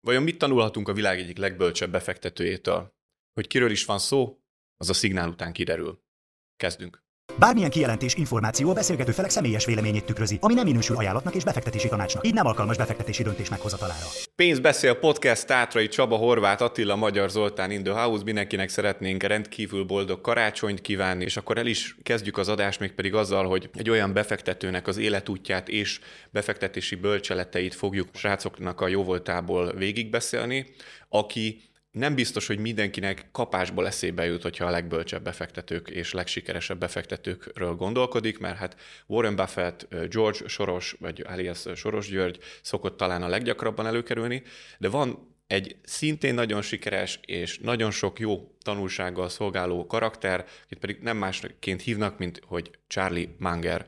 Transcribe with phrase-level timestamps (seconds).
[0.00, 2.94] Vajon mit tanulhatunk a világ egyik legbölcsebb befektetőjétől?
[3.32, 4.42] Hogy kiről is van szó,
[4.76, 6.02] az a szignál után kiderül.
[6.56, 7.04] Kezdünk.
[7.38, 11.88] Bármilyen kijelentés, információ a beszélgető felek személyes véleményét tükrözi, ami nem minősül ajánlatnak és befektetési
[11.88, 14.04] tanácsnak, így nem alkalmas befektetési döntés meghozatalára.
[14.36, 18.24] Pénz beszél podcast Tátrai Csaba, Horváth Attila, Magyar Zoltán in the house.
[18.24, 23.14] Mindenkinek szeretnénk rendkívül boldog karácsonyt kívánni, és akkor el is kezdjük az adást, még pedig
[23.14, 26.00] azzal, hogy egy olyan befektetőnek az életútját és
[26.30, 30.66] befektetési bölcseleteit fogjuk srácoknak a jóvoltából végigbeszélni,
[31.08, 37.74] aki nem biztos, hogy mindenkinek kapásból eszébe jut, hogyha a legbölcsebb befektetők és legsikeresebb befektetőkről
[37.74, 38.76] gondolkodik, mert hát
[39.06, 44.42] Warren Buffett, George Soros, vagy alias Soros György szokott talán a leggyakrabban előkerülni,
[44.78, 50.98] de van egy szintén nagyon sikeres és nagyon sok jó tanulsággal szolgáló karakter, akit pedig
[51.00, 53.86] nem másként hívnak, mint hogy Charlie Munger.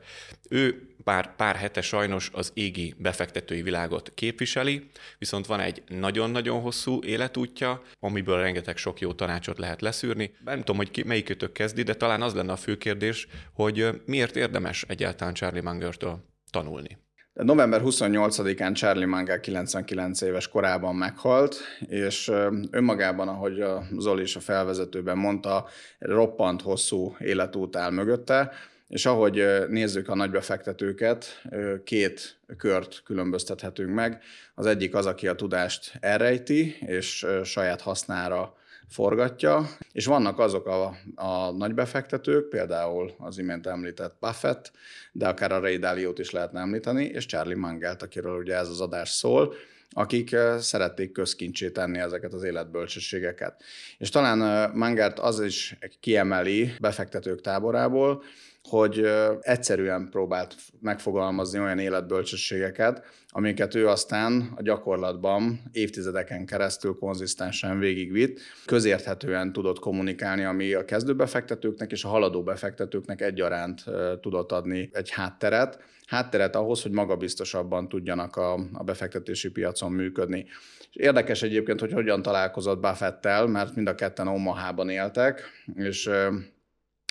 [0.49, 7.03] Ő pár, pár hete sajnos az égi befektetői világot képviseli, viszont van egy nagyon-nagyon hosszú
[7.03, 10.35] életútja, amiből rengeteg sok jó tanácsot lehet leszűrni.
[10.43, 14.35] Nem tudom, hogy ki, melyikőtök kezdi, de talán az lenne a fő kérdés, hogy miért
[14.35, 16.97] érdemes egyáltalán Charlie Mungertől tanulni.
[17.33, 22.31] November 28-án Charlie Munger 99 éves korában meghalt, és
[22.71, 25.67] önmagában, ahogy a Zoli is a felvezetőben mondta,
[25.99, 28.51] roppant hosszú életút áll mögötte,
[28.93, 31.41] és ahogy nézzük a nagybefektetőket,
[31.83, 34.21] két kört különböztethetünk meg.
[34.55, 38.55] Az egyik az, aki a tudást elrejti, és saját hasznára
[38.87, 44.71] forgatja, és vannak azok a, a nagybefektetők, például az imént említett Buffett,
[45.11, 48.81] de akár a Ray Dalio-t is lehetne említeni, és Charlie Mangelt, akiről ugye ez az
[48.81, 49.53] adás szól,
[49.89, 53.63] akik szerették közkincsé tenni ezeket az életbölcsességeket.
[53.97, 58.23] És talán Mangert az is kiemeli befektetők táborából,
[58.69, 59.07] hogy
[59.39, 69.51] egyszerűen próbált megfogalmazni olyan életbölcsességeket, amiket ő aztán a gyakorlatban évtizedeken keresztül konzisztensen végigvitt, közérthetően
[69.51, 73.83] tudott kommunikálni, ami a kezdőbefektetőknek és a haladó befektetőknek egyaránt
[74.21, 80.45] tudott adni egy hátteret, hátteret ahhoz, hogy magabiztosabban tudjanak a, a befektetési piacon működni.
[80.91, 85.41] Érdekes egyébként, hogy hogyan találkozott Buffettel, mert mind a ketten Omaha-ban éltek,
[85.73, 86.09] és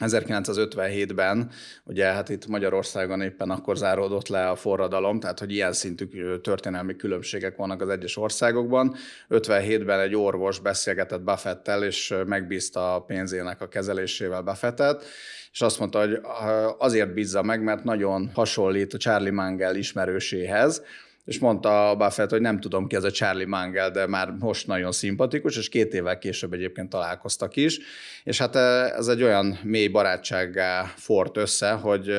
[0.04, 1.50] 1957-ben,
[1.84, 6.96] ugye hát itt Magyarországon éppen akkor záródott le a forradalom, tehát hogy ilyen szintű történelmi
[6.96, 8.94] különbségek vannak az egyes országokban.
[9.28, 15.04] 57-ben egy orvos beszélgetett Buffettel, és megbízta a pénzének a kezelésével Buffettet,
[15.52, 16.20] és azt mondta, hogy
[16.78, 20.82] azért bízza meg, mert nagyon hasonlít a Charlie Mangel ismerőséhez,
[21.24, 24.66] és mondta a Buffett, hogy nem tudom ki ez a Charlie Mangel, de már most
[24.66, 27.78] nagyon szimpatikus, és két évvel később egyébként találkoztak is,
[28.24, 28.56] és hát
[28.96, 32.18] ez egy olyan mély barátsággá fort össze, hogy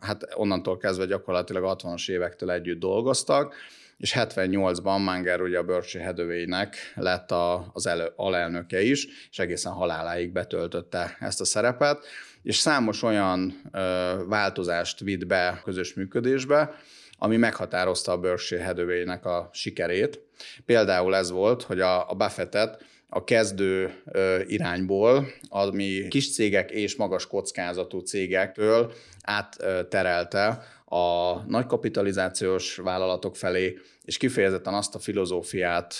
[0.00, 3.54] hát onnantól kezdve gyakorlatilag a 60-as évektől együtt dolgoztak,
[3.96, 9.72] és 78-ban Manger ugye a Berkshire Hathaway-nek lett a, az elő, alelnöke is, és egészen
[9.72, 12.04] haláláig betöltötte ezt a szerepet,
[12.42, 16.74] és számos olyan ö, változást vitt be a közös működésbe,
[17.22, 20.20] ami meghatározta a Berkshire hathaway a sikerét.
[20.66, 24.02] Például ez volt, hogy a, a Buffettet a kezdő
[24.46, 28.92] irányból, ami kis cégek és magas kockázatú cégektől
[29.22, 35.94] átterelte a nagy kapitalizációs vállalatok felé, és kifejezetten azt a filozófiát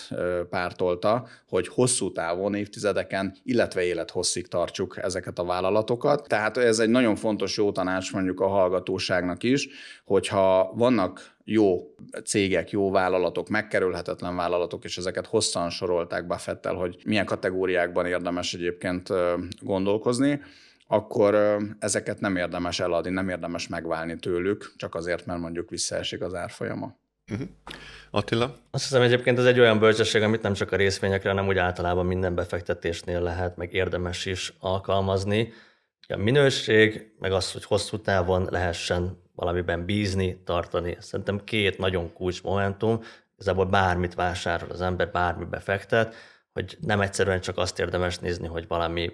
[0.51, 6.29] pártolta, hogy hosszú távon, évtizedeken, illetve élethosszig tartsuk ezeket a vállalatokat.
[6.29, 9.69] Tehát ez egy nagyon fontos jó tanács mondjuk a hallgatóságnak is,
[10.05, 17.27] hogyha vannak jó cégek, jó vállalatok, megkerülhetetlen vállalatok, és ezeket hosszan sorolták Buffettel, hogy milyen
[17.27, 19.09] kategóriákban érdemes egyébként
[19.61, 20.41] gondolkozni,
[20.93, 26.35] akkor ezeket nem érdemes eladni, nem érdemes megválni tőlük, csak azért, mert mondjuk visszaesik az
[26.35, 26.97] árfolyama.
[27.33, 27.49] Uh-huh.
[28.11, 28.55] Attila?
[28.71, 32.07] Azt hiszem egyébként ez egy olyan bölcsesség, amit nem csak a részvényekre, hanem úgy általában
[32.07, 35.53] minden befektetésnél lehet, meg érdemes is alkalmazni.
[36.09, 40.97] A minőség, meg az, hogy hosszú távon lehessen valamiben bízni, tartani.
[41.01, 43.01] Szerintem két nagyon kulcs momentum,
[43.35, 46.15] igazából bármit vásárol az ember, bármi befektet,
[46.53, 49.13] hogy nem egyszerűen csak azt érdemes nézni, hogy valami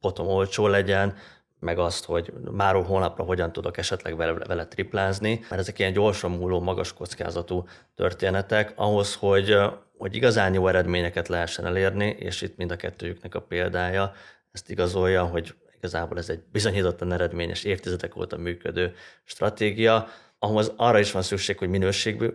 [0.00, 1.14] potom olcsó legyen,
[1.62, 6.30] meg azt, hogy már holnapra hogyan tudok esetleg vele, vele triplázni, mert ezek ilyen gyorsan
[6.30, 9.56] múló, magas kockázatú történetek, ahhoz, hogy,
[9.98, 14.12] hogy igazán jó eredményeket lehessen elérni, és itt mind a kettőjüknek a példája
[14.52, 18.94] ezt igazolja, hogy igazából ez egy bizonyítottan eredményes, évtizedek óta működő
[19.24, 20.08] stratégia,
[20.44, 22.28] ahhoz arra is van szükség, hogy minőségű,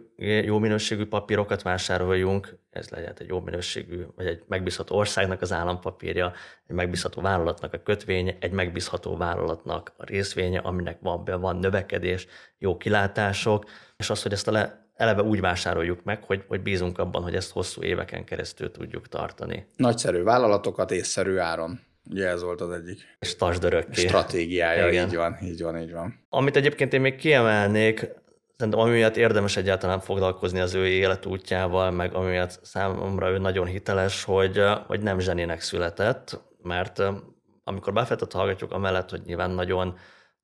[0.43, 6.33] jó minőségű papírokat vásároljunk, ez legyen egy jó minőségű, vagy egy megbízható országnak az állampapírja,
[6.67, 12.27] egy megbízható vállalatnak a kötvénye, egy megbízható vállalatnak a részvénye, aminek van, van növekedés,
[12.57, 13.65] jó kilátások,
[13.97, 17.35] és az, hogy ezt a le, eleve úgy vásároljuk meg, hogy, hogy bízunk abban, hogy
[17.35, 19.67] ezt hosszú éveken keresztül tudjuk tartani.
[19.75, 21.79] Nagyszerű vállalatokat észszerű áron.
[22.15, 24.01] Ez volt az egyik És tartsd örökké.
[24.07, 25.07] stratégiája, Igen.
[25.07, 26.25] így van, így van, így van.
[26.29, 28.09] Amit egyébként én még kiemelnék,
[28.57, 33.65] szerintem ami miatt érdemes egyáltalán foglalkozni az ő életútjával, meg ami miatt számomra ő nagyon
[33.65, 37.03] hiteles, hogy, hogy nem zsenének született, mert
[37.63, 39.97] amikor Buffettet hallgatjuk, amellett, hogy nyilván nagyon,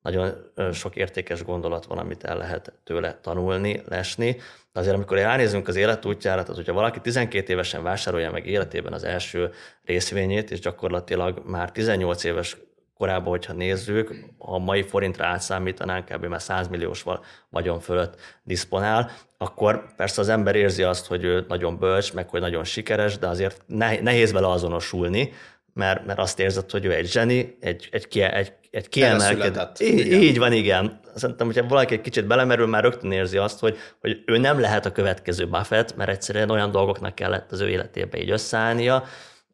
[0.03, 4.31] nagyon sok értékes gondolat van, amit el lehet tőle tanulni, lesni,
[4.73, 9.03] de azért amikor ránézünk az életútjára, tehát hogyha valaki 12 évesen vásárolja meg életében az
[9.03, 9.51] első
[9.83, 12.57] részvényét, és gyakorlatilag már 18 éves
[12.97, 16.25] korában, hogyha nézzük, ha mai forintra átszámítanánk, kb.
[16.25, 17.05] már 100 milliós
[17.49, 22.39] vagyon fölött diszponál, akkor persze az ember érzi azt, hogy ő nagyon bölcs, meg hogy
[22.39, 23.63] nagyon sikeres, de azért
[24.01, 25.31] nehéz vele azonosulni,
[25.73, 29.79] mert, mert azt érzed, hogy ő egy zseni, egy, egy, egy, egy kiemelkedett.
[29.79, 30.99] Így, így van, igen.
[31.15, 34.85] Szerintem, hogyha valaki egy kicsit belemerül, már rögtön érzi azt, hogy, hogy ő nem lehet
[34.85, 39.03] a következő Buffett, mert egyszerűen olyan dolgoknak kellett az ő életébe így összeállnia,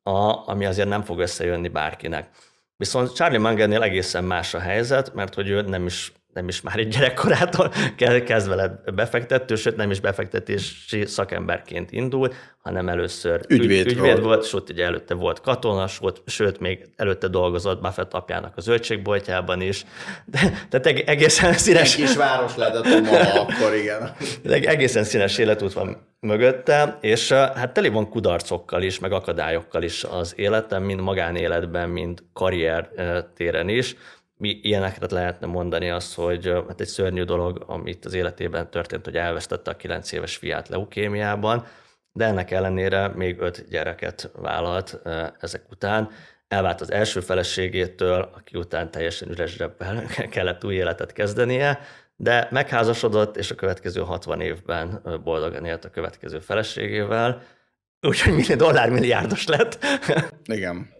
[0.03, 2.29] a, ami azért nem fog összejönni bárkinek.
[2.77, 6.77] Viszont Charlie Mangernél egészen más a helyzet, mert hogy ő nem is nem is már
[6.77, 7.71] egy gyerekkorától
[8.25, 14.45] kezdve lett befektető, sőt nem is befektetési szakemberként indul, hanem először ügyvéd, ügy, ügyvéd volt,
[14.45, 19.85] sőt ugye előtte volt katona, sőt, sőt még előtte dolgozott Buffett apjának a zöldségboltjában is.
[20.25, 20.39] De,
[20.69, 21.95] tehát egészen színes...
[21.95, 24.11] Egy kis város lehetett a mama akkor, igen.
[24.43, 30.33] Egészen színes életút van mögötte, és hát teli van kudarcokkal is, meg akadályokkal is az
[30.35, 32.89] életem, mind magánéletben, mind karrier
[33.35, 33.95] téren is
[34.39, 39.15] mi ilyeneket lehetne mondani azt, hogy hát egy szörnyű dolog, amit az életében történt, hogy
[39.15, 41.65] elvesztette a 9 éves fiát leukémiában,
[42.11, 44.99] de ennek ellenére még öt gyereket vállalt
[45.39, 46.09] ezek után.
[46.47, 51.79] Elvált az első feleségétől, aki után teljesen üres zsebbel kellett új életet kezdenie,
[52.15, 57.41] de megházasodott, és a következő 60 évben boldogan élt a következő feleségével,
[58.01, 59.85] úgyhogy millió dollár milliárdos lett.
[60.45, 60.97] Igen.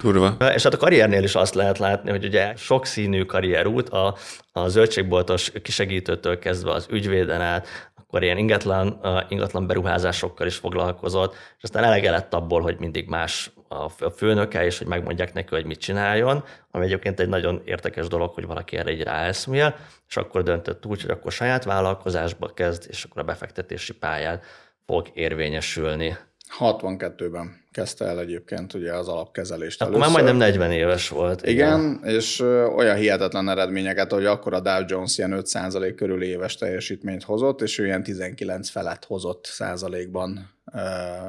[0.00, 0.36] Durva.
[0.54, 4.16] És hát a karriernél is azt lehet látni, hogy ugye sokszínű karrierút, a,
[4.52, 11.62] a zöldségboltos kisegítőtől kezdve az ügyvéden át, akkor ilyen ingatlan, ingatlan beruházásokkal is foglalkozott, és
[11.62, 15.80] aztán elege lett abból, hogy mindig más a főnöke, és hogy megmondják neki, hogy mit
[15.80, 19.76] csináljon, ami egyébként egy nagyon értekes dolog, hogy valaki erre egy ráeszmél,
[20.08, 24.40] és akkor döntött úgy, hogy akkor saját vállalkozásba kezd, és akkor a befektetési pályán
[24.86, 26.16] fog érvényesülni.
[26.58, 30.12] 62-ben kezdte el egyébként ugye az alapkezelést Akkor először.
[30.12, 31.46] már majdnem 40 éves volt.
[31.46, 32.40] Igen, igen és
[32.76, 37.78] olyan hihetetlen eredményeket, hogy akkor a Dow Jones ilyen 5% körül éves teljesítményt hozott, és
[37.78, 40.58] ő ilyen 19 felett hozott százalékban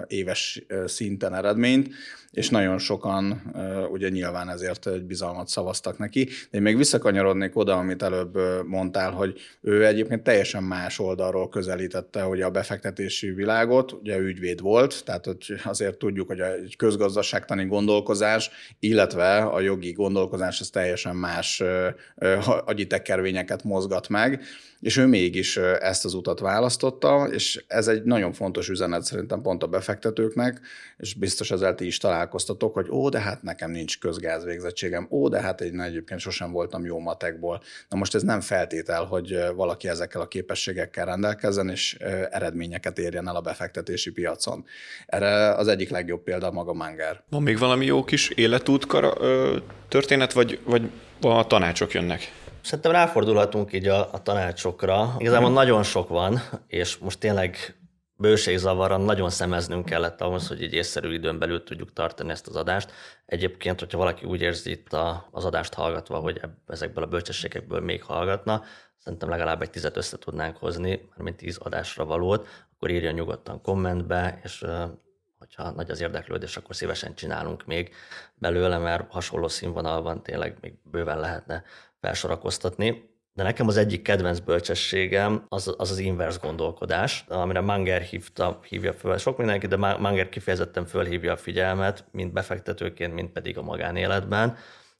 [0.08, 1.90] éves szinten eredményt,
[2.32, 3.54] és nagyon sokan
[3.92, 6.24] ugye nyilván ezért egy bizalmat szavaztak neki.
[6.24, 12.22] De én még visszakanyarodnék oda, amit előbb mondtál, hogy ő egyébként teljesen más oldalról közelítette
[12.22, 18.50] hogy a befektetési világot, ugye ügyvéd volt, tehát hogy azért tudjuk, hogy egy közgazdaságtani gondolkozás,
[18.80, 21.64] illetve a jogi gondolkozás az teljesen más
[22.66, 24.44] agyi tekervényeket mozgat meg,
[24.80, 29.64] és ő mégis ezt az utat választotta, és ez egy nagyon fontos üzenet szerintem pont
[29.64, 30.60] a befektetőknek,
[30.98, 35.42] és biztos ezzel ti is találkoztatok, hogy ó, de hát nekem nincs közgázvégzettségem, ó, de
[35.42, 37.62] hát egy egyébként sosem voltam jó matekból.
[37.90, 41.98] Na most ez nem feltétel, hogy valaki ezekkel a képességekkel rendelkezzen, és
[42.30, 44.66] eredményeket érjen el a befektetési piacon.
[45.06, 47.24] Erre az egyik legjobb példa maga Manger.
[47.30, 48.88] Van még valami jó kis életút
[49.88, 50.90] történet, vagy, vagy
[51.22, 52.32] a tanácsok jönnek?
[52.62, 55.16] Szerintem ráfordulhatunk így a, a tanácsokra.
[55.18, 55.56] Igazából hmm.
[55.56, 57.76] nagyon sok van, és most tényleg
[58.16, 62.92] bőségzavaran nagyon szemeznünk kellett ahhoz, hogy egy észszerű időn belül tudjuk tartani ezt az adást.
[63.26, 68.04] Egyébként, hogyha valaki úgy érzi itt a, az adást hallgatva, hogy ezekből a bölcsességekből még
[68.04, 68.64] hallgatna,
[68.98, 74.40] szerintem legalább egy tizet össze tudnánk hozni, mint tíz adásra valót, akkor írja nyugodtan kommentbe,
[74.44, 74.66] és
[75.42, 77.94] hogyha nagy az érdeklődés, akkor szívesen csinálunk még
[78.34, 81.64] belőle, mert hasonló színvonalban tényleg még bőven lehetne
[82.00, 83.10] felsorakoztatni.
[83.34, 88.94] De nekem az egyik kedvenc bölcsességem az az, az inverse gondolkodás, amire Manger hívta, hívja
[88.94, 89.18] föl.
[89.18, 94.58] Sok mindenki, de Manger kifejezetten fölhívja a figyelmet, mind befektetőként, mind pedig a magánéletben.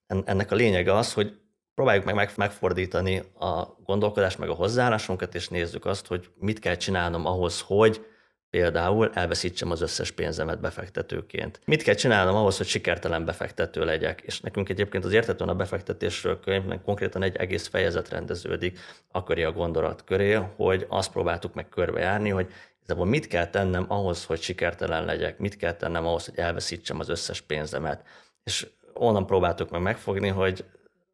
[0.08, 1.40] Ennek a lényege az, hogy
[1.74, 7.26] próbáljuk meg megfordítani a gondolkodást, meg a hozzáállásunkat, és nézzük azt, hogy mit kell csinálnom
[7.26, 8.06] ahhoz, hogy
[8.52, 11.60] például elveszítsem az összes pénzemet befektetőként.
[11.66, 14.22] Mit kell csinálnom ahhoz, hogy sikertelen befektető legyek?
[14.22, 18.80] És nekünk egyébként az értetően a befektetésről könyvnek konkrétan egy egész fejezet rendeződik
[19.26, 24.26] köré a gondolat köré, hogy azt próbáltuk meg körbejárni, hogy igazából mit kell tennem ahhoz,
[24.26, 28.04] hogy sikertelen legyek, mit kell tennem ahhoz, hogy elveszítsem az összes pénzemet.
[28.44, 30.66] És onnan próbáltuk meg megfogni, hogy,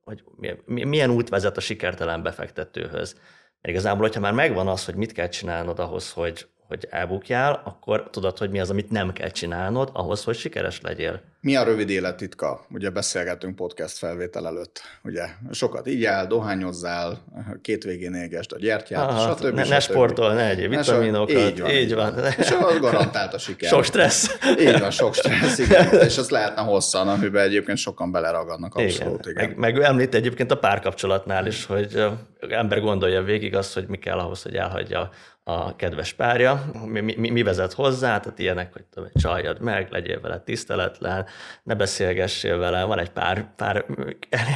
[0.03, 0.23] hogy
[0.65, 3.13] milyen út vezet a sikertelen befektetőhöz
[3.61, 8.09] Mert igazából, hogyha már megvan az, hogy mit kell csinálnod ahhoz, hogy, hogy elbukjál, akkor
[8.09, 11.21] tudod, hogy mi az, amit nem kell csinálnod ahhoz, hogy sikeres legyél.
[11.41, 12.65] Mi a rövid élettitka?
[12.69, 14.81] Ugye beszélgetünk podcast felvétel előtt.
[15.03, 17.17] Ugye sokat igyál, dohányozzál,
[17.61, 19.53] két végén égesd a gyertyát, Aha, stb.
[19.53, 21.29] Ne, ne sportol, ne egyéb vitaminokat.
[21.29, 21.69] Így van.
[21.69, 22.13] Így van.
[22.37, 23.69] És az garantált a siker.
[23.69, 24.37] Sok stressz.
[24.59, 25.93] Így van, sok stressz, igen.
[25.93, 29.25] És azt lehetne hosszan, amiben egyébként sokan beleragadnak abszolút.
[29.25, 29.43] Igen.
[29.43, 29.59] igen.
[29.59, 32.03] Meg, meg említ egyébként a párkapcsolatnál is, hogy
[32.49, 35.09] ember gondolja végig azt, hogy mi kell ahhoz, hogy elhagyja
[35.49, 40.21] a kedves párja, mi, mi, mi vezet hozzá, tehát ilyenek, hogy tudom, csaljad meg, legyél
[40.21, 41.25] vele tiszteletlen,
[41.63, 43.85] ne beszélgessél vele, van egy pár, pár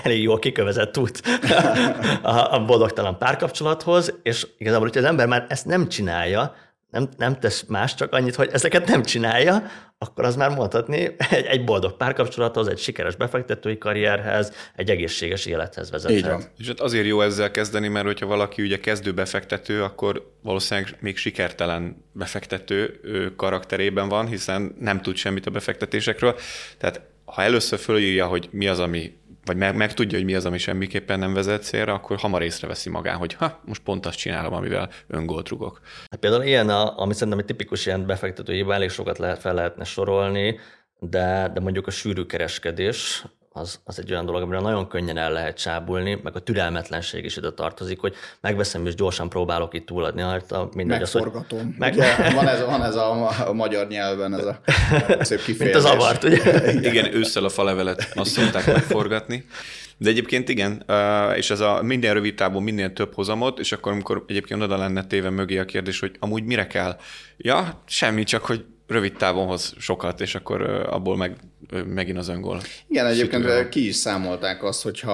[0.03, 1.21] elég jól kikövezett út
[2.21, 6.55] a, a boldogtalan párkapcsolathoz, és igazából, hogyha az ember már ezt nem csinálja,
[6.91, 9.63] nem, nem tesz más, csak annyit, hogy ezeket nem csinálja,
[9.97, 15.91] akkor az már mondhatni egy, egy boldog párkapcsolathoz, egy sikeres befektetői karrierhez, egy egészséges élethez
[15.91, 16.17] vezethet.
[16.17, 16.43] Így van.
[16.57, 21.17] És hát azért jó ezzel kezdeni, mert hogyha valaki ugye kezdő befektető, akkor valószínűleg még
[21.17, 22.99] sikertelen befektető
[23.35, 26.35] karakterében van, hiszen nem tud semmit a befektetésekről.
[26.77, 29.13] Tehát ha először fölírja, hogy mi az, ami
[29.45, 32.89] vagy meg, meg tudja, hogy mi az, ami semmiképpen nem vezet célra, akkor hamar észreveszi
[32.89, 35.81] magán, hogy ha, most pont azt csinálom, amivel öngolt rugok.
[36.09, 39.83] Hát például ilyen, a, ami szerintem egy tipikus ilyen befektetői elég sokat lehet, fel lehetne
[39.83, 40.59] sorolni,
[40.99, 45.31] de, de mondjuk a sűrű kereskedés, az, az egy olyan dolog, amire nagyon könnyen el
[45.31, 50.21] lehet csábulni, meg a türelmetlenség is ide tartozik, hogy megveszem és gyorsan próbálok itt túladni
[50.21, 50.69] rajta.
[50.73, 51.59] Megforgatom.
[51.59, 51.93] Az, hogy meg...
[51.93, 54.59] Ugye, van, ez, van ez a, a magyar nyelven, ez a
[55.21, 55.57] szép kifejezés.
[55.59, 56.71] Mint az avart, ugye?
[56.89, 59.45] igen, ősszel a falevelet azt szokták megforgatni.
[59.97, 60.85] De egyébként igen,
[61.35, 65.03] és ez a minden rövid távon minél több hozamot, és akkor amikor egyébként oda lenne
[65.03, 66.97] téve mögé a kérdés, hogy amúgy mire kell?
[67.37, 71.35] Ja, semmi, csak hogy rövid távon hoz sokat, és akkor abból meg
[71.85, 72.61] megint az öngól.
[72.87, 73.69] Igen, egyébként szütően.
[73.69, 75.11] ki is számolták azt, hogy ha,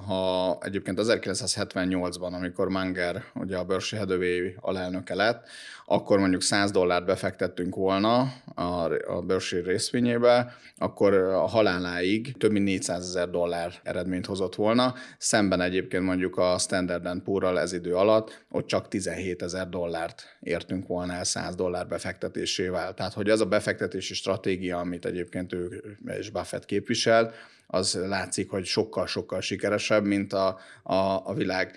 [0.00, 5.48] ha egyébként 1978-ban, amikor Manger ugye a Berkshire Hathaway alelnöke lett,
[5.86, 12.64] akkor mondjuk 100 dollárt befektettünk volna a, a Berkshire részvényébe, akkor a haláláig több mint
[12.64, 18.44] 400 ezer dollár eredményt hozott volna, szemben egyébként mondjuk a Standard Poorral ez idő alatt,
[18.50, 22.94] ott csak 17 ezer dollárt értünk volna el 100 dollár befektetésével.
[22.94, 27.32] Tehát, hogy az a befektetési stratégia, amit egyébként ő és Buffett képvisel,
[27.72, 30.94] az látszik, hogy sokkal-sokkal sikeresebb, mint a, a,
[31.24, 31.76] a világ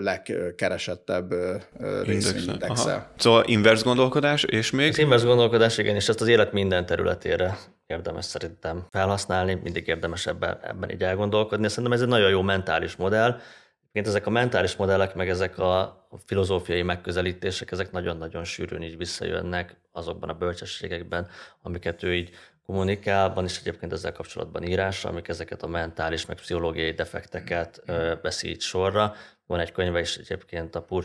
[0.00, 1.34] legkeresettebb
[2.02, 3.10] részvényindexe.
[3.16, 4.88] Szóval inverse gondolkodás, és még?
[4.88, 10.26] Az inverse gondolkodás, igen, és ezt az élet minden területére érdemes szerintem felhasználni, mindig érdemes
[10.26, 11.68] ebben, ebben így elgondolkodni.
[11.68, 13.40] Szerintem ez egy nagyon jó mentális modell.
[13.80, 19.76] Egyébként ezek a mentális modellek, meg ezek a filozófiai megközelítések, ezek nagyon-nagyon sűrűn így visszajönnek
[19.92, 21.28] azokban a bölcsességekben,
[21.62, 22.30] amiket ő így
[22.66, 27.82] kommunikál, van is egyébként ezzel kapcsolatban írás, amik ezeket a mentális, meg pszichológiai defekteket
[28.22, 29.14] veszi itt sorra.
[29.46, 31.04] Van egy könyve is egyébként a Poor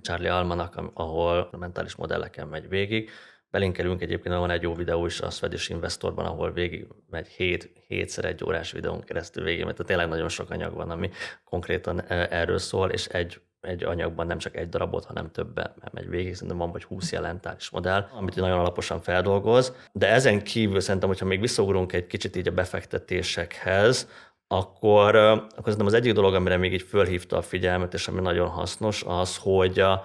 [0.00, 3.10] Charlie Almanak, ahol a mentális modelleken megy végig.
[3.50, 8.24] Belinkelünk egyébként, van egy jó videó is a Swedish Investorban, ahol végig megy hét, hétszer
[8.24, 11.10] egy órás videón keresztül végig, mert tényleg nagyon sok anyag van, ami
[11.44, 16.08] konkrétan erről szól, és egy egy anyagban nem csak egy darabot, hanem többet mert megy
[16.08, 21.08] végig, szerintem van vagy 20 jelentális modell, amit nagyon alaposan feldolgoz, de ezen kívül szerintem,
[21.08, 24.08] hogyha még visszaugrunk egy kicsit így a befektetésekhez,
[24.46, 28.48] akkor, akkor szerintem az egyik dolog, amire még így fölhívta a figyelmet, és ami nagyon
[28.48, 30.04] hasznos, az, hogy a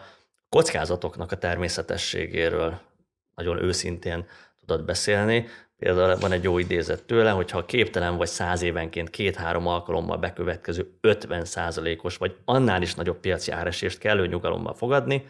[0.50, 2.79] kockázatoknak a természetességéről
[3.35, 4.25] nagyon őszintén
[4.59, 5.47] tudod beszélni.
[5.77, 12.17] Például van egy jó idézet tőle, hogyha képtelen vagy száz évenként két-három alkalommal bekövetkező 50%-os
[12.17, 15.25] vagy annál is nagyobb piaci áresést kellő nyugalommal fogadni,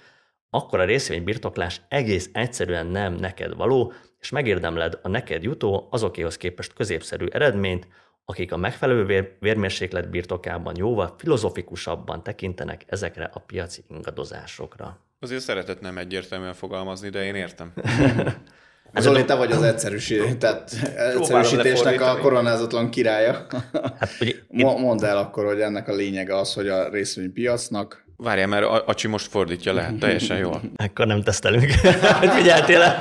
[0.50, 6.38] akkor a részvény birtoklás egész egyszerűen nem neked való, és megérdemled a neked jutó azokéhoz
[6.38, 7.88] képest középszerű eredményt,
[8.26, 15.00] akik a megfelelő vér- vérmérséklet birtokában jóval filozofikusabban tekintenek ezekre a piaci ingadozásokra.
[15.20, 17.74] Azért szeretett nem egyértelműen fogalmazni, de én értem.
[19.00, 20.72] Zoli, te vagy az egyszerűség, tehát
[21.16, 23.46] egyszerűsítésnek a koronázatlan királya.
[24.00, 24.34] Hát, ugye,
[24.80, 29.28] Mondd el akkor, hogy ennek a lényege az, hogy a részvénypiacnak Várjál, mert Acsi most
[29.28, 30.62] fordítja le, teljesen jól.
[30.88, 31.72] Akkor nem tesztelünk.
[32.38, 32.98] Figyeltél le?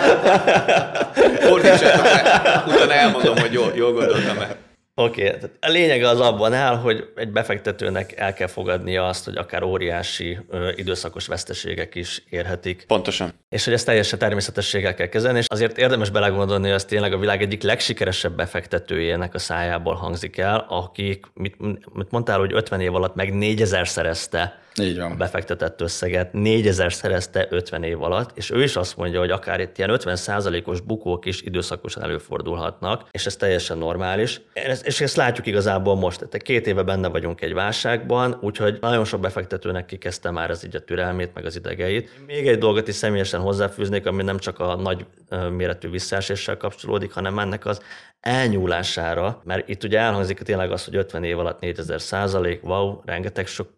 [1.41, 4.57] Fordítsátok le, utána elmondom, hogy jól, jól gondoltam el.
[4.97, 5.51] Oké, okay.
[5.61, 10.39] a lényeg az abban áll, hogy egy befektetőnek el kell fogadnia azt, hogy akár óriási
[10.51, 12.85] ö, időszakos veszteségek is érhetik.
[12.87, 13.33] Pontosan.
[13.49, 17.19] És hogy ezt teljesen természetességgel kell kezelni, és azért érdemes belegondolni, hogy az tényleg a
[17.19, 21.57] világ egyik legsikeresebb befektetőjének a szájából hangzik el, akik, mit,
[21.93, 25.13] mit mondtál, hogy 50 év alatt meg 4000 szerezte így van.
[25.13, 29.61] a befektetett összeget, 4000 szerezte 50 év alatt, és ő is azt mondja, hogy akár
[29.61, 34.41] itt ilyen 50%-os bukók is időszakosan előfordulhatnak, és ez teljesen normális.
[34.83, 36.19] És ezt látjuk igazából most.
[36.19, 40.77] Tehát két éve benne vagyunk egy válságban, úgyhogy nagyon sok befektetőnek kikezdte már az így
[40.77, 42.11] a türelmét, meg az idegeit.
[42.27, 45.07] Még egy dolgot is személyesen hozzáfűznék, ami nem csak a nagy
[45.51, 47.81] méretű visszaeséssel kapcsolódik, hanem ennek az
[48.21, 53.47] elnyúlására, mert itt ugye elhangzik tényleg az, hogy 50 év alatt 4000 százalék, wow, rengeteg
[53.47, 53.69] sok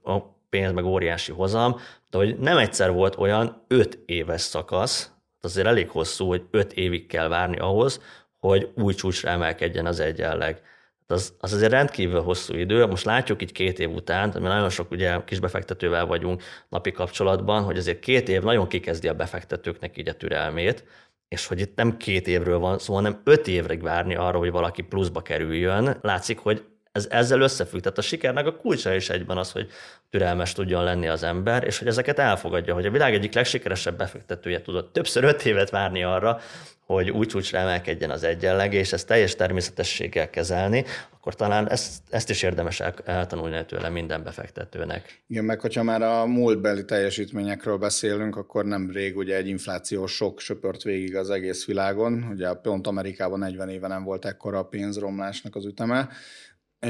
[0.48, 1.76] pénz, meg óriási hozam,
[2.10, 5.10] de hogy nem egyszer volt olyan 5 éves szakasz,
[5.40, 8.00] azért elég hosszú, hogy 5 évig kell várni ahhoz,
[8.38, 10.62] hogy új csúcsra emelkedjen az egyenleg.
[11.06, 12.86] Az, az azért rendkívül hosszú idő.
[12.86, 17.76] Most látjuk így két év után, mert nagyon sok ugye kisbefektetővel vagyunk napi kapcsolatban, hogy
[17.78, 20.84] azért két év nagyon kikezdi a befektetőknek így a türelmét,
[21.28, 24.82] és hogy itt nem két évről van szó, hanem öt évre várni arra, hogy valaki
[24.82, 25.98] pluszba kerüljön.
[26.00, 26.64] Látszik, hogy
[26.96, 27.80] ez ezzel összefügg.
[27.80, 29.68] Tehát a sikernek a kulcsa is egyben az, hogy
[30.10, 34.62] türelmes tudjon lenni az ember, és hogy ezeket elfogadja, hogy a világ egyik legsikeresebb befektetője
[34.62, 36.40] tudott többször öt évet várni arra,
[36.86, 42.30] hogy úgy csúcsra emelkedjen az egyenleg, és ezt teljes természetességgel kezelni, akkor talán ezt, ezt
[42.30, 45.22] is érdemes eltanulni tőle minden befektetőnek.
[45.26, 50.40] Igen, meg hogyha már a múltbeli teljesítményekről beszélünk, akkor nem rég ugye egy infláció sok
[50.40, 52.28] söpört végig az egész világon.
[52.30, 56.08] Ugye pont Amerikában 40 éve nem volt ekkora a pénzromlásnak az üteme,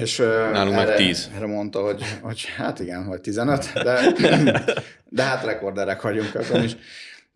[0.01, 1.31] és Nálunk erre, meg 10.
[1.37, 4.13] Erre mondta, hogy, hogy hát igen, vagy 15, de,
[5.09, 6.77] de hát rekorderek vagyunk akkor is.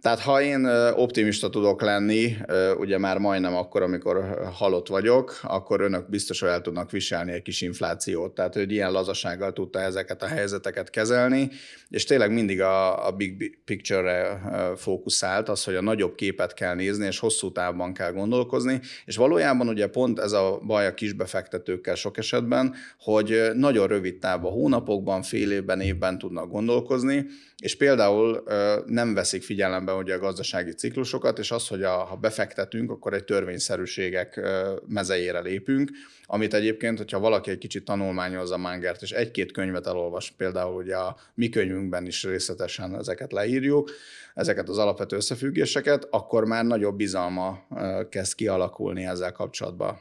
[0.00, 0.64] Tehát ha én
[0.94, 2.36] optimista tudok lenni,
[2.78, 7.42] ugye már majdnem akkor, amikor halott vagyok, akkor önök biztos, hogy el tudnak viselni egy
[7.42, 8.34] kis inflációt.
[8.34, 11.50] Tehát, hogy ilyen lazasággal tudta ezeket a helyzeteket kezelni,
[11.88, 14.40] és tényleg mindig a, a big picture-re
[14.76, 19.68] fókuszált, az, hogy a nagyobb képet kell nézni, és hosszú távban kell gondolkozni, és valójában
[19.68, 25.52] ugye pont ez a baj a kisbefektetőkkel sok esetben, hogy nagyon rövid távban, hónapokban, fél
[25.52, 27.26] évben, évben tudnak gondolkozni,
[27.62, 28.42] és például
[28.86, 33.24] nem veszik figyelembe ugye a gazdasági ciklusokat, és az, hogy a, ha befektetünk, akkor egy
[33.24, 34.40] törvényszerűségek
[34.86, 35.90] mezejére lépünk,
[36.26, 41.16] amit egyébként, hogyha valaki egy kicsit tanulmányozza Mangert, és egy-két könyvet elolvas, például ugye a
[41.34, 43.90] mi könyvünkben is részletesen ezeket leírjuk,
[44.34, 47.66] ezeket az alapvető összefüggéseket, akkor már nagyobb bizalma
[48.08, 49.98] kezd kialakulni ezzel kapcsolatban.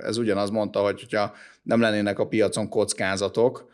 [0.00, 3.70] Ez ugyanaz mondta, hogy hogyha nem lennének a piacon kockázatok,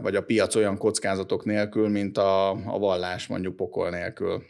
[0.00, 4.42] vagy a piac olyan kockázatok nélkül, mint a, a vallás mondjuk pokol nélkül.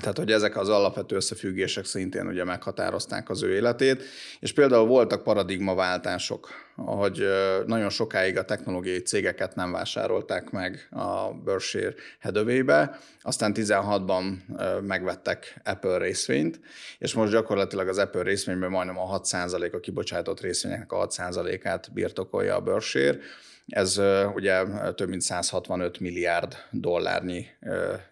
[0.00, 4.02] Tehát, hogy ezek az alapvető összefüggések szintén ugye meghatározták az ő életét,
[4.40, 7.26] és például voltak paradigmaváltások, hogy
[7.66, 14.36] nagyon sokáig a technológiai cégeket nem vásárolták meg a Berkshire Hathaway-be, aztán 16-ban
[14.80, 16.60] megvettek Apple részvényt,
[16.98, 22.54] és most gyakorlatilag az Apple részvényben majdnem a 6% a kibocsátott részvényeknek a 6%-át birtokolja
[22.54, 23.18] a Berkshire,
[23.66, 24.00] ez
[24.34, 27.46] ugye több mint 165 milliárd dollárnyi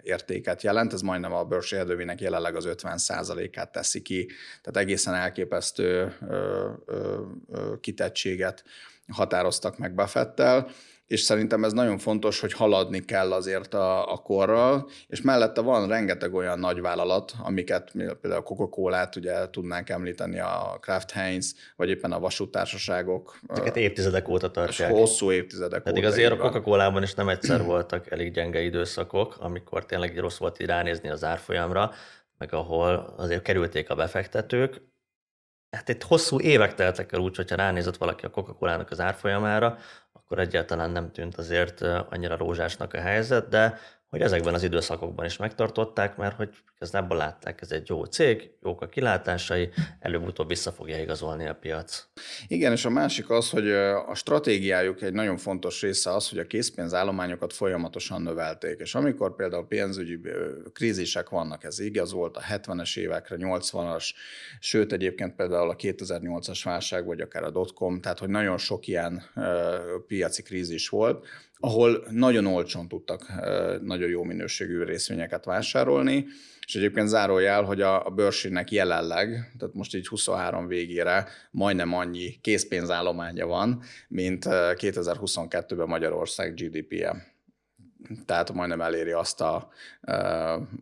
[0.03, 2.99] értéket jelent, ez majdnem a Hathaway-nek jelenleg az 50
[3.55, 4.31] át teszi ki,
[4.63, 6.17] tehát egészen elképesztő
[7.81, 8.65] kitettséget
[9.09, 10.71] határoztak meg Buffettel,
[11.13, 15.89] és szerintem ez nagyon fontos, hogy haladni kell azért a, a korral, és mellette van
[15.89, 21.89] rengeteg olyan nagy vállalat, amiket például a Coca-Cola-t ugye tudnánk említeni, a Kraft Heinz, vagy
[21.89, 23.39] éppen a vasútársaságok.
[23.49, 24.93] Ezeket évtizedek óta tartják.
[24.93, 26.13] Hosszú évtizedek Pedig óta.
[26.13, 30.67] azért a Coca-Colában is nem egyszer voltak elég gyenge időszakok, amikor tényleg rossz volt így
[30.67, 31.93] ránézni az árfolyamra,
[32.39, 34.92] meg ahol azért kerülték a befektetők,
[35.77, 39.79] hát itt hosszú évek teltek el úgy, hogyha ránézett valaki a Coca-Cola-nak az árfolyamára,
[40.13, 43.79] akkor egyáltalán nem tűnt azért annyira rózsásnak a helyzet, de
[44.13, 48.81] hogy ezekben az időszakokban is megtartották, mert hogy igazából látták, ez egy jó cég, jók
[48.81, 49.69] a kilátásai,
[50.01, 52.07] előbb-utóbb vissza fogja igazolni a piac.
[52.47, 56.47] Igen, és a másik az, hogy a stratégiájuk egy nagyon fontos része az, hogy a
[56.47, 58.81] készpénzállományokat folyamatosan növelték.
[58.81, 60.21] És amikor például pénzügyi
[60.73, 64.11] krízisek vannak, ez igaz volt a 70-es évekre, 80-as,
[64.61, 69.23] sőt egyébként például a 2008-as válság, vagy akár a dotcom, tehát hogy nagyon sok ilyen
[70.07, 71.27] piaci krízis volt,
[71.65, 73.27] ahol nagyon olcsón tudtak
[73.83, 76.27] nagyon jó minőségű részvényeket vásárolni,
[76.67, 82.39] és egyébként zárójel, hogy a, a bőrsének jelenleg, tehát most így 23 végére majdnem annyi
[82.41, 87.32] készpénzállománya van, mint 2022-ben Magyarország GDP-je
[88.27, 89.69] tehát majdnem eléri azt a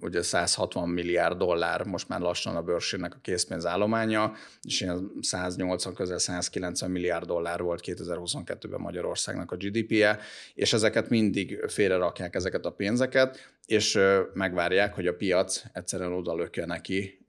[0.01, 6.19] ugye 160 milliárd dollár, most már lassan a bőrsének a készpénzállománya, és ilyen 180, közel
[6.19, 10.19] 190 milliárd dollár volt 2022-ben Magyarországnak a GDP-je,
[10.55, 13.99] és ezeket mindig félre rakják ezeket a pénzeket, és
[14.33, 17.25] megvárják, hogy a piac egyszerűen oda lökje neki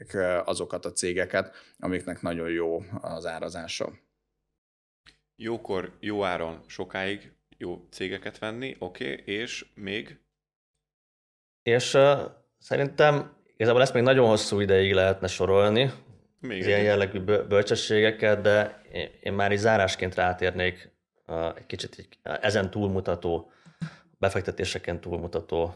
[0.46, 3.92] azokat a cégeket, amiknek nagyon jó az árazása.
[5.36, 10.20] Jókor, jó áron sokáig jó cégeket venni, oké, okay, és még?
[11.64, 12.20] És uh,
[12.58, 15.92] szerintem igazából ezt még nagyon hosszú ideig lehetne sorolni,
[16.40, 18.82] Még ilyen jellegű bölcsességeket, de
[19.22, 20.92] én már is zárásként rátérnék
[21.56, 23.52] egy kicsit egy, ezen túlmutató,
[24.18, 25.76] befektetéseken túlmutató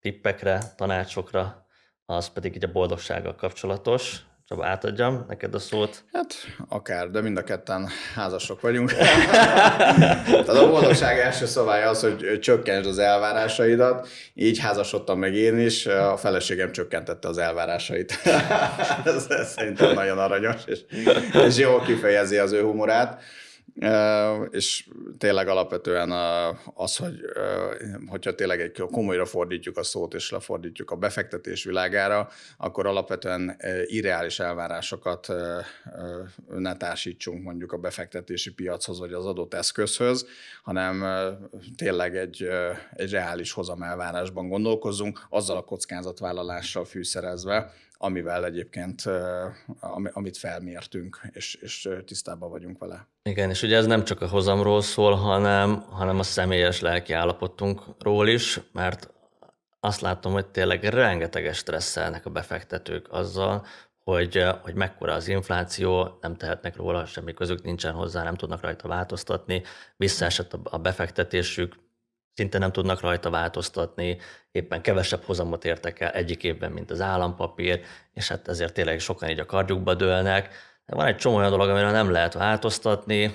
[0.00, 1.66] tippekre, tanácsokra,
[2.04, 4.24] az pedig így a boldogsággal kapcsolatos.
[4.48, 6.04] Csaba, átadjam neked a szót.
[6.12, 6.34] Hát
[6.68, 8.92] akár, de mind a ketten házasok vagyunk.
[8.92, 14.08] Tehát a boldogság első szabálya az, hogy csökkentsd az elvárásaidat.
[14.34, 18.18] Így házasodtam meg én is, a feleségem csökkentette az elvárásait.
[19.04, 20.80] ez, ez szerintem nagyon aranyos, és,
[21.46, 23.22] és jól kifejezi az ő humorát.
[24.50, 26.10] És tényleg alapvetően
[26.74, 27.14] az, hogy
[28.06, 34.38] hogyha tényleg egy komolyra fordítjuk a szót, és lefordítjuk a befektetés világára, akkor alapvetően irreális
[34.38, 35.28] elvárásokat
[36.48, 40.26] ne társítsunk mondjuk a befektetési piachoz, vagy az adott eszközhöz,
[40.62, 41.04] hanem
[41.76, 42.48] tényleg egy,
[42.92, 49.02] egy reális hozamelvárásban gondolkozzunk, azzal a kockázatvállalással fűszerezve, amivel egyébként,
[50.12, 53.08] amit felmértünk, és, és tisztában vagyunk vele.
[53.22, 58.28] Igen, és ugye ez nem csak a hozamról szól, hanem, hanem a személyes lelki állapotunkról
[58.28, 59.10] is, mert
[59.80, 63.66] azt látom, hogy tényleg rengeteges stresszelnek a befektetők azzal,
[64.04, 68.88] hogy, hogy mekkora az infláció, nem tehetnek róla, semmi közük nincsen hozzá, nem tudnak rajta
[68.88, 69.62] változtatni,
[69.96, 71.74] visszaesett a befektetésük,
[72.34, 74.18] szinte nem tudnak rajta változtatni,
[74.52, 77.80] éppen kevesebb hozamot értek el egyik évben, mint az állampapír,
[78.14, 80.54] és hát ezért tényleg sokan így a kardjukba dőlnek.
[80.86, 83.34] De van egy csomó olyan dolog, amire nem lehet változtatni,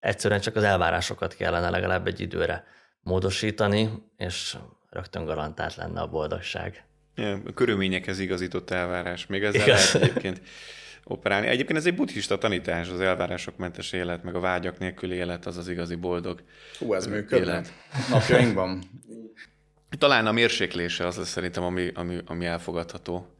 [0.00, 2.64] egyszerűen csak az elvárásokat kellene legalább egy időre
[3.00, 4.56] módosítani, és
[4.90, 6.84] rögtön garantált lenne a boldogság.
[7.14, 9.26] Ja, a körülményekhez igazított elvárás.
[9.26, 9.92] Még ezzel Igaz.
[9.92, 10.40] lehet egyébként
[11.04, 11.46] operálni.
[11.46, 15.56] Egyébként ez egy buddhista tanítás, az elvárások mentes élet, meg a vágyak nélküli élet, az
[15.56, 16.42] az igazi boldog
[16.78, 17.62] Hú, ez működne.
[18.10, 18.78] Napjainkban.
[19.98, 23.36] Talán a mérséklése az lesz szerintem, ami, ami, ami elfogadható.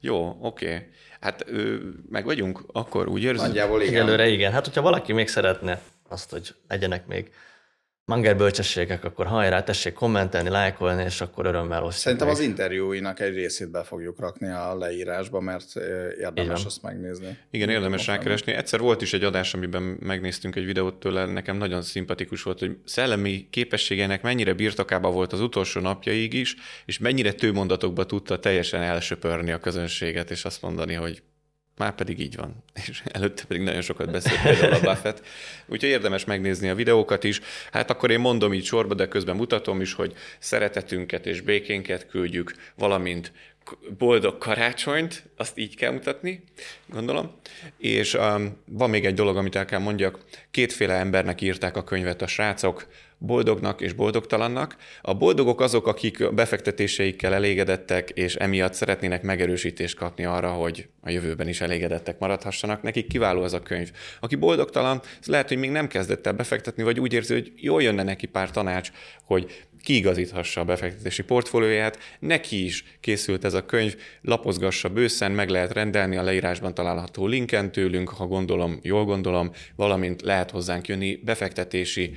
[0.00, 0.66] Jó, oké.
[0.66, 0.86] Okay.
[1.20, 3.46] Hát ő, meg vagyunk, akkor úgy érzem.
[3.46, 4.02] Nagyjából igen.
[4.02, 4.52] Előre igen.
[4.52, 7.30] Hát, hogyha valaki még szeretne azt, hogy legyenek még
[8.08, 12.36] Manger bölcsességek, akkor hajrá, tessék kommentelni, lájkolni, és akkor örömmel osztjuk Szerintem meg.
[12.36, 15.76] az interjúinak egy részét be fogjuk rakni a leírásba, mert
[16.20, 17.38] érdemes azt megnézni.
[17.50, 18.52] Igen, érdemes rákeresni.
[18.52, 22.78] Egyszer volt is egy adás, amiben megnéztünk egy videót tőle, nekem nagyon szimpatikus volt, hogy
[22.84, 29.50] szellemi képességének mennyire birtokába volt az utolsó napjaig is, és mennyire tőmondatokba tudta teljesen elsöpörni
[29.50, 31.22] a közönséget, és azt mondani, hogy
[31.76, 32.64] már pedig így van.
[32.88, 35.26] És előtte pedig nagyon sokat beszélt például a Buffett.
[35.66, 37.40] Úgyhogy érdemes megnézni a videókat is.
[37.72, 42.54] Hát akkor én mondom így sorba, de közben mutatom is, hogy szeretetünket és békénket küldjük,
[42.74, 43.32] valamint
[43.98, 46.44] boldog karácsonyt, azt így kell mutatni,
[46.86, 47.36] gondolom.
[47.78, 50.18] És um, van még egy dolog, amit el kell mondjak.
[50.50, 52.86] Kétféle embernek írták a könyvet a srácok
[53.18, 54.76] boldognak és boldogtalannak.
[55.02, 61.48] A boldogok azok, akik befektetéseikkel elégedettek, és emiatt szeretnének megerősítést kapni arra, hogy a jövőben
[61.48, 62.82] is elégedettek maradhassanak.
[62.82, 63.92] Nekik kiváló ez a könyv.
[64.20, 67.82] Aki boldogtalan, ez lehet, hogy még nem kezdett el befektetni, vagy úgy érzi, hogy jól
[67.82, 68.90] jönne neki pár tanács,
[69.24, 71.98] hogy kiigazíthassa a befektetési portfólióját.
[72.18, 77.72] Neki is készült ez a könyv, lapozgassa bőszen, meg lehet rendelni a leírásban található linken
[77.72, 82.14] tőlünk, ha gondolom, jól gondolom, valamint lehet hozzánk jönni befektetési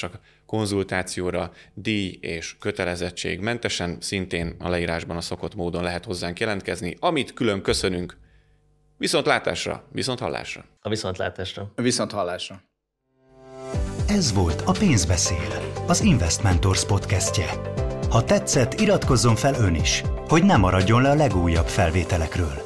[0.00, 6.96] tanácsadásra, konzultációra, díj és kötelezettség mentesen, szintén a leírásban a szokott módon lehet hozzánk jelentkezni,
[7.00, 8.16] amit külön köszönünk.
[8.98, 10.64] Viszont látásra, viszont hallásra.
[10.80, 11.72] A viszontlátásra.
[11.76, 12.62] A viszont hallásra.
[14.08, 17.46] Ez volt a Pénzbeszél, az Investmentors podcastje.
[18.10, 22.63] Ha tetszett, iratkozzon fel ön is, hogy ne maradjon le a legújabb felvételekről.